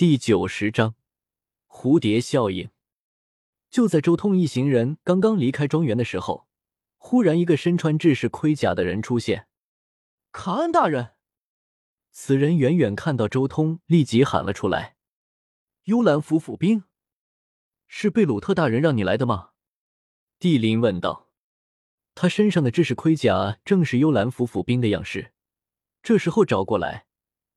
[0.00, 0.94] 第九十章
[1.68, 2.70] 蝴蝶效应。
[3.68, 6.48] 就在周通一行人刚刚离开庄园的时候，
[6.96, 9.46] 忽然一个身穿制式盔甲的人出现。
[10.32, 11.10] 卡恩大人，
[12.10, 14.96] 此人远远看到周通，立即喊了出来
[15.84, 16.84] ：“幽兰府府兵，
[17.86, 19.50] 是贝鲁特大人让你来的吗？”
[20.40, 21.28] 帝林问道。
[22.14, 25.34] 他身上的制式盔甲正是幽兰府府兵的样式，
[26.02, 27.04] 这时候找过来，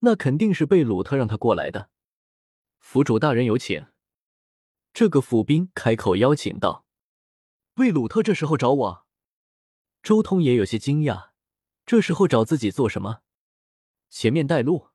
[0.00, 1.90] 那肯定是贝鲁特让他过来的。
[2.82, 3.86] 府主大人有请。
[4.92, 6.84] 这个府兵开口邀请道
[7.74, 9.06] ：“贝鲁特这时候找我？”
[10.02, 11.30] 周通也有些惊讶，
[11.86, 13.20] 这时候找自己做什么？
[14.10, 14.88] 前面带路。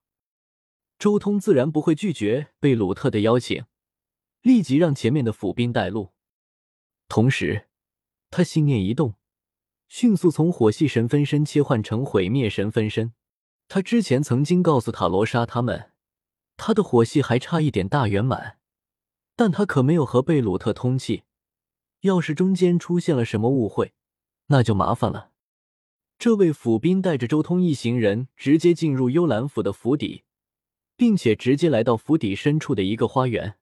[0.99, 3.65] 周通自然不会拒绝贝鲁特的邀请，
[4.41, 6.13] 立即让前面的府兵带路。
[7.07, 7.69] 同时，
[8.29, 9.15] 他心念一动。
[9.87, 13.13] 迅速从火系神分身切换成毁灭神分身。
[13.69, 15.93] 他之前曾经告诉塔罗莎他们，
[16.57, 18.57] 他的火系还差一点大圆满，
[19.35, 21.23] 但他可没有和贝鲁特通气。
[22.01, 23.93] 要是中间出现了什么误会，
[24.47, 25.31] 那就麻烦了。
[26.19, 30.23] 这位府兵带着周通一行人直接进入幽兰府的府邸，
[30.95, 33.57] 并且直接来到府邸深处的一个花园。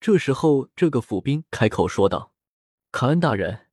[0.00, 2.32] 这时候，这个府兵开口说道
[2.90, 3.66] ：“卡恩大人。”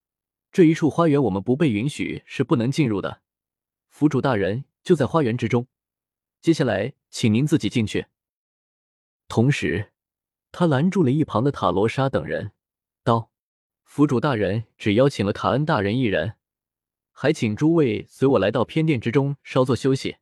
[0.51, 3.21] 这一处花园我们不被允许是不能进入的，
[3.89, 5.67] 府主大人就在花园之中。
[6.41, 8.07] 接下来，请您自己进去。
[9.27, 9.91] 同时，
[10.51, 12.53] 他拦住了一旁的塔罗莎等人，
[13.03, 13.31] 道
[13.83, 16.35] ：“府主大人只邀请了卡恩大人一人，
[17.11, 20.17] 还请诸位随我来到偏殿之中稍作休息。”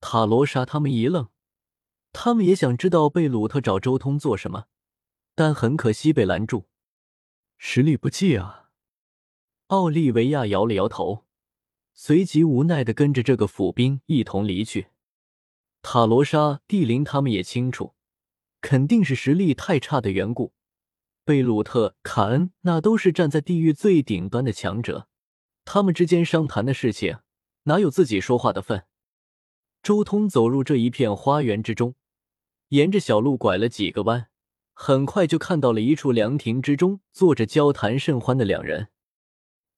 [0.00, 1.28] 塔罗莎他们一愣，
[2.12, 4.66] 他们也想知道贝鲁特找周通做什么，
[5.34, 6.68] 但很可惜被拦住。
[7.56, 8.70] 实力不济啊。
[9.68, 11.24] 奥利维亚摇了摇头，
[11.94, 14.88] 随即无奈的跟着这个府兵一同离去。
[15.82, 17.94] 塔罗莎、蒂林他们也清楚，
[18.60, 20.52] 肯定是实力太差的缘故。
[21.24, 25.08] 贝鲁特、卡恩那都是站在地狱最顶端的强者，
[25.64, 27.18] 他们之间商谈的事情
[27.64, 28.84] 哪有自己说话的份？
[29.82, 31.94] 周通走入这一片花园之中，
[32.68, 34.28] 沿着小路拐了几个弯，
[34.72, 38.88] 很快就看到了一处凉亭之中坐着交谈甚欢的两人。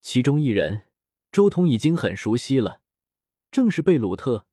[0.01, 0.85] 其中一人，
[1.31, 2.81] 周通已经很熟悉了，
[3.51, 4.47] 正是贝鲁特；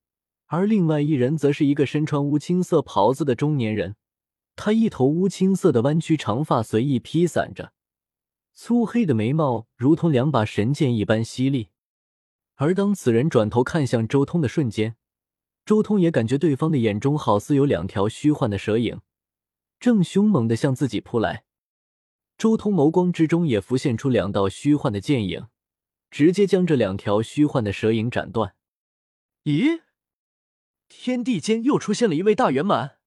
[0.46, 3.96] 而另外一人，则是一个身穿乌青色袍子的中年人。
[4.54, 7.72] 他一头乌青色的弯曲长发随意披散着，
[8.54, 11.68] 粗黑的眉毛如同两把神剑一般犀利。
[12.54, 14.96] 而当此人转头看向周通的瞬间，
[15.66, 19.00] 周通也感觉对方的眼中好似有两条虚幻的蛇影，
[19.78, 21.44] 正凶猛的向自己扑来。
[22.38, 25.48] 周通眸光之中也浮现出两道虚幻的剑影，
[26.10, 28.54] 直接将这两条虚幻的蛇影斩断。
[29.44, 29.82] 咦，
[30.88, 32.98] 天地间又出现了一位大圆满！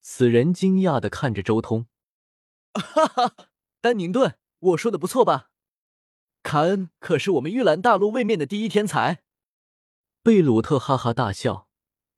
[0.00, 1.86] 此人惊讶的看着周通，
[2.74, 3.34] 哈哈，
[3.80, 5.50] 丹宁顿，我说的不错吧？
[6.42, 9.24] 卡恩可是我们玉兰大陆位面的第一天才。
[10.22, 11.68] 贝鲁特哈哈大笑，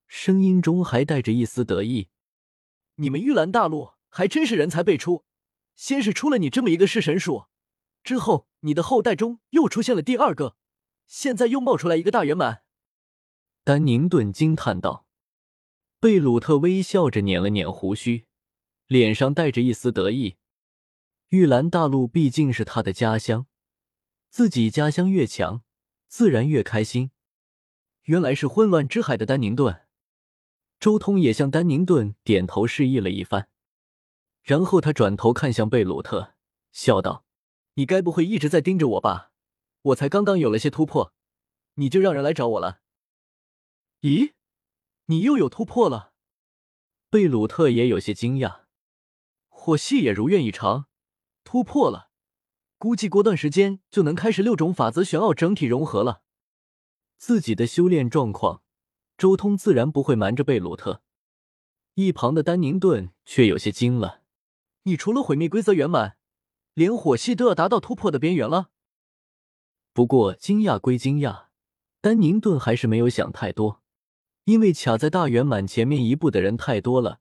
[0.07, 2.09] 声音中还带着一丝得意。
[2.97, 5.25] 你们玉兰大陆还真是人才辈出。
[5.75, 7.47] 先是出了你这么一个弑神术，
[8.03, 10.57] 之后你的后代中又出现了第二个，
[11.07, 12.65] 现在又冒出来一个大圆满。
[13.69, 15.05] 丹宁顿惊叹道。
[16.01, 18.25] 贝鲁特微笑着捻了捻胡须，
[18.87, 20.39] 脸上带着一丝得意。
[21.29, 23.45] 玉兰大陆毕竟是他的家乡，
[24.31, 25.63] 自己家乡越强，
[26.07, 27.11] 自然越开心。
[28.05, 29.83] 原来是混乱之海的丹宁顿。
[30.81, 33.51] 周通也向丹宁顿点头示意了一番。
[34.43, 36.33] 然后他转头看向贝鲁特，
[36.73, 37.27] 笑道
[37.77, 39.31] ：“你该不会一直在盯着我吧？
[39.83, 41.13] 我才刚刚有了些突破，
[41.75, 42.81] 你就让人来找我了？
[44.01, 44.33] 咦，
[45.07, 46.13] 你又有突破了？”
[47.11, 48.63] 贝鲁特也有些惊讶。
[49.49, 50.87] 火系也如愿以偿，
[51.43, 52.11] 突破了，
[52.79, 56.23] 估计过段时间就能开始六种法则玄奥整体融合了。
[57.17, 58.63] 自己的修炼状况，
[59.17, 61.03] 周通自然不会瞒着贝鲁特。
[61.95, 64.23] 一旁的丹宁顿却有些惊了。
[64.85, 66.17] 你除了毁灭规则圆满，
[66.75, 68.71] 连火系都要达到突破的边缘了。
[69.93, 71.49] 不过惊讶归惊讶，
[72.01, 73.83] 丹宁顿还是没有想太多，
[74.49, 77.21] 因为卡在大圆满前面一步的人太多了，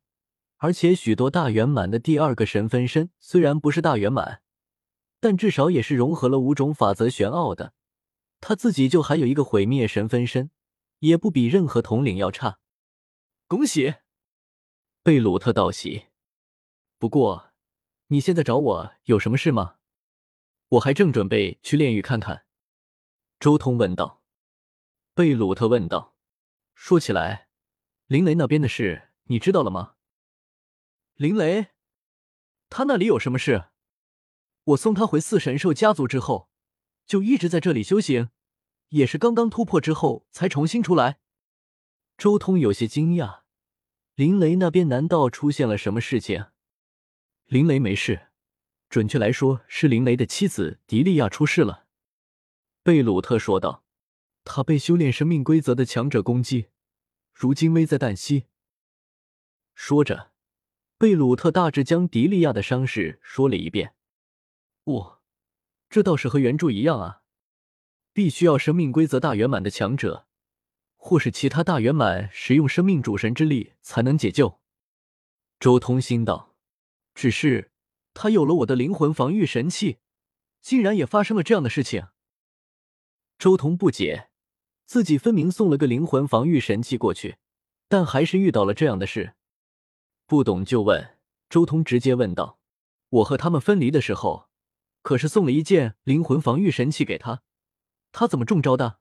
[0.59, 4.41] 而且许多大圆满的第二个神分身虽然不是大圆满，
[5.19, 7.73] 但至少也是融合了五种法则玄奥的。
[8.39, 10.51] 他自己就还有一个毁灭神分身，
[10.99, 12.59] 也不比任何统领要差。
[13.45, 13.95] 恭喜，
[15.03, 16.05] 贝鲁特道喜。
[16.97, 17.47] 不过。
[18.09, 19.75] 你现在找我有什么事吗？
[20.69, 22.45] 我还正准备去炼狱看看。”
[23.37, 24.23] 周通问道。
[25.13, 26.15] 贝鲁特问道
[26.79, 27.49] ：“说起来，
[28.05, 29.95] 林雷那边的事你知道了吗？”
[31.17, 31.69] 林雷，
[32.69, 33.69] 他那里有什么事？
[34.63, 36.51] 我送他回四神兽家族之后，
[37.07, 38.29] 就一直在这里修行，
[38.89, 41.19] 也是刚刚突破之后才重新出来。
[42.15, 43.41] 周通有些惊讶，
[44.13, 46.45] 林雷那边难道出现了什么事情？
[47.45, 48.27] 林雷没事，
[48.87, 51.87] 准确来说是林雷的妻子迪利亚出事了。
[52.83, 53.83] 贝鲁特说道
[54.49, 56.67] ：“他被修炼生命规则的强者攻击，
[57.33, 58.45] 如今危在旦夕。”
[59.75, 60.31] 说着，
[60.97, 63.93] 贝鲁特大致将迪利亚的伤势说了一遍。
[64.85, 65.19] 哦，
[65.89, 67.21] 这倒是和原著一样啊，
[68.13, 70.25] 必须要生命规则大圆满的强者。
[70.99, 74.59] 或是其他大圆满使用生命主神之力才能解救。
[75.57, 76.55] 周通心道
[77.15, 77.71] ：“只是
[78.13, 79.99] 他有了我的灵魂防御神器，
[80.59, 82.07] 竟然也发生了这样的事情。”
[83.39, 84.26] 周通不解，
[84.87, 87.35] 自己分明送了个灵魂防御神器过去，
[87.89, 89.33] 但还是遇到了这样的事。
[90.25, 91.17] 不懂就问，
[91.49, 92.57] 周通直接问道
[93.09, 94.47] ：“我和他们分离的时候，
[95.01, 97.43] 可是送了一件灵魂防御神器给他，
[98.13, 98.99] 他怎么中招的？”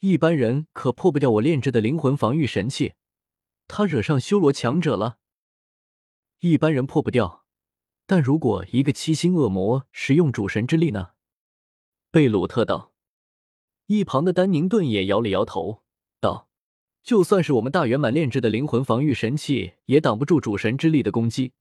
[0.00, 2.94] 一般人可破不掉我炼制的灵魂防御神器，
[3.68, 5.18] 他惹上修罗强者了。
[6.40, 7.44] 一般人破不掉，
[8.06, 11.10] 但如果一个七星恶魔使用主神之力呢？
[12.10, 12.90] 贝鲁特道。
[13.90, 15.82] 一旁的丹宁顿也摇了摇头，
[16.20, 16.48] 道
[17.02, 21.54] ：“就算是我们大圆满炼制的灵魂防御神器，也挡不住主神之力的攻击，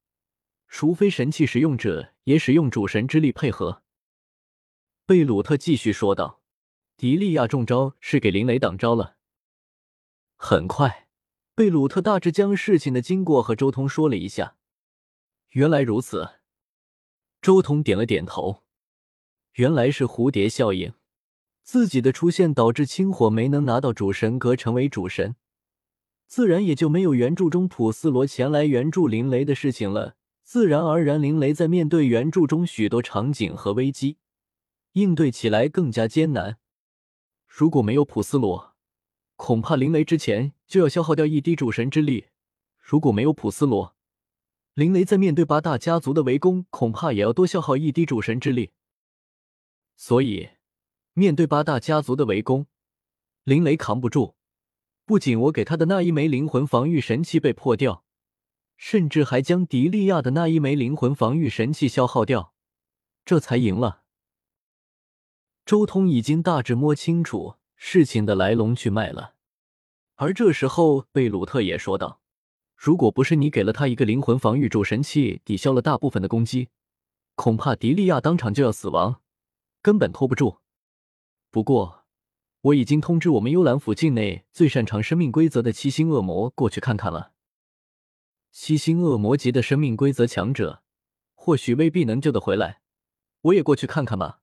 [0.68, 3.82] 除非神器使用者也使用主神之力配合。”
[5.08, 6.44] 贝鲁特继续说道。
[6.96, 9.16] 迪利亚中招是给林雷挡招了。
[10.36, 11.08] 很快，
[11.56, 14.56] 贝鲁特大致将事情的经过和周通说了一下。
[15.54, 16.42] 原来如此，
[17.42, 18.64] 周通点了点头。
[19.54, 20.94] 原来是蝴蝶效应，
[21.72, 25.36] 自己的出现导致青火没能拿到主神格成为主神，
[26.26, 30.16] 自然也就没有原著中普斯罗前来援助林雷的事情了。
[30.44, 34.18] 自然而然，林雷在面对原著中许多场景和危机，
[34.94, 36.58] 应对起来更加艰难。
[37.46, 38.74] 如果没有普斯罗，
[39.36, 42.30] 恐怕林雷之前就要消耗掉一滴主神之力。
[42.80, 43.96] 如果没有普斯罗，
[44.74, 48.72] 林雷在面对八大家族的围攻，恐怕也要多消耗一滴主神之力。
[49.96, 50.50] 所以，
[51.20, 52.66] 面对八大家族的围攻，
[53.44, 54.36] 林雷扛不住。
[55.04, 58.06] 不仅我给他的那一枚灵魂防御神器被破掉，
[58.78, 62.54] 甚至还将迪利亚的那一枚灵魂防御神器消耗掉，
[63.26, 64.04] 这才赢了。
[65.66, 69.34] 周通已经大致摸清楚事情的来龙去脉了，
[70.16, 72.22] 而这时候贝鲁特也说道
[72.78, 76.70] ：“如果不是你给了他一个灵魂防御主神器，抵消了大部分的攻击，
[77.36, 79.22] 恐怕迪利亚当场就要死亡，
[79.82, 80.60] 根本拖不住。
[81.52, 82.06] 不过，
[82.62, 87.34] 我已经通知我们幽兰府境内最擅长生命规则的七星恶魔过去看看了。
[88.52, 90.84] 七星恶魔级的生命规则强者，
[91.34, 92.82] 或许未必能救得回来，
[93.42, 94.42] 我也过去看看吧。”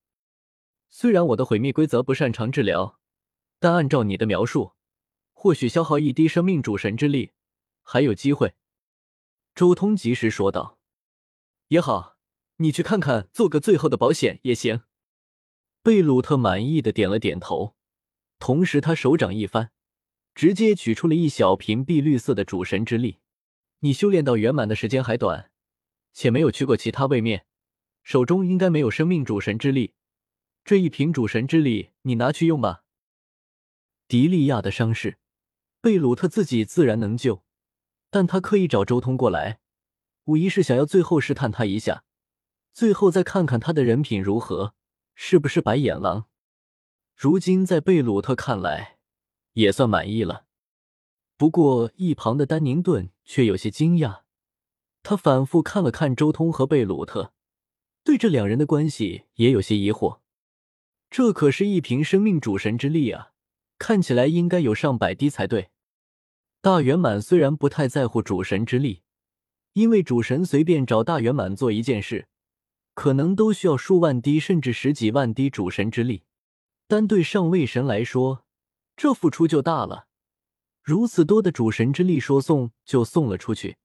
[0.88, 2.98] 虽然我的毁灭规则不擅长治疗，
[3.60, 4.72] 但按照你的描述，
[5.32, 7.32] 或许消耗一滴生命主神之力
[7.82, 8.54] 还有机会。”
[9.54, 10.78] 周通及时说道。
[11.68, 12.16] “也好，
[12.56, 14.82] 你去看看，做个最后的保险也行。”
[15.86, 17.76] 贝鲁特满意的点了点头，
[18.40, 19.70] 同时他手掌一翻，
[20.34, 23.20] 直接取出了一小瓶碧绿色的主神之力。
[23.78, 25.52] “你修炼到圆满的时间还短，
[26.12, 27.46] 且没有去过其他位面，
[28.02, 29.94] 手中应该没有生命主神之力。”
[30.66, 32.82] 这一瓶主神之力，你拿去用吧。
[34.08, 35.18] 迪利亚的伤势，
[35.80, 37.44] 贝鲁特自己自然能救，
[38.10, 39.60] 但他刻意找周通过来，
[40.24, 42.02] 无疑是想要最后试探他一下，
[42.72, 44.74] 最后再看看他的人品如何，
[45.18, 46.26] 是不是白眼狼。
[47.16, 48.98] 如今在贝鲁特看来，
[49.54, 50.44] 也算满意了。
[51.38, 54.20] 不过一旁的丹宁顿却有些惊讶，
[55.02, 57.32] 他反复看了看周通和贝鲁特，
[58.04, 60.20] 对这两人的关系也有些疑惑。
[61.08, 63.32] 这可是一瓶生命主神之力啊，
[63.78, 65.70] 看起来应该有上百滴才对。
[66.60, 69.02] 大圆满虽然不太在乎主神之力，
[69.72, 72.28] 因为主神随便找大圆满做一件事，
[72.96, 76.24] 可能都需要数万滴甚至十几万滴主神之力，
[76.88, 78.46] 但对上位神来说，
[78.96, 80.08] 这付出就大了。
[80.82, 83.76] 如此多的主神之力说送就送了出去，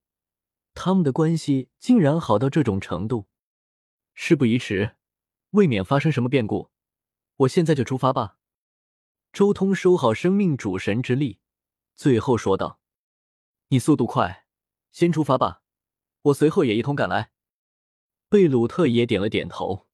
[0.72, 3.26] 他们的关系竟然好到这种程度。
[4.14, 4.96] 事不宜迟，
[5.50, 6.70] 未免发生什么变故。
[7.36, 8.38] 我现在就出发吧。
[9.30, 11.38] 周通收好生命主神之力，
[11.94, 12.80] 最后说道
[13.68, 14.46] ：“你速度快，
[14.90, 15.60] 先出发吧，
[16.22, 17.31] 我随后也一同赶来。”
[18.32, 19.88] 贝鲁特也点了点头。